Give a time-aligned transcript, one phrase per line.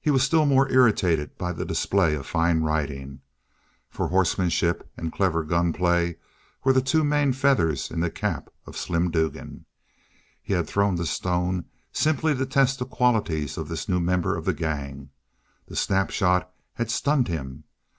[0.00, 3.20] He was still more irritated by the display of fine riding.
[3.90, 6.16] For horsemanship and clever gunplay
[6.64, 9.66] were the two main feathers in the cap of Slim Dugan.
[10.40, 14.46] He had thrown the stone simply to test the qualities of this new member of
[14.46, 15.10] the gang;
[15.66, 17.64] the snapshot had stunned him.